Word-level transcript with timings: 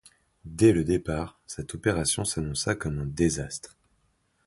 Dès 0.47 0.73
le 0.73 0.83
départ, 0.83 1.39
cette 1.45 1.75
opération 1.75 2.25
s'annonça 2.25 2.73
comme 2.73 2.97
un 2.97 3.05
désastre. 3.05 3.77